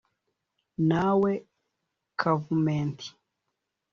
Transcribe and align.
Na 0.89 1.01
we 1.21 1.31
Kavumenti 2.19 3.07